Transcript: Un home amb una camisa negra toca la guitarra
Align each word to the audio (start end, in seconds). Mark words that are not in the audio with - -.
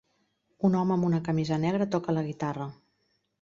Un 0.69 0.77
home 0.79 0.95
amb 0.95 1.07
una 1.09 1.19
camisa 1.27 1.59
negra 1.67 1.89
toca 1.97 2.17
la 2.19 2.25
guitarra 2.31 2.67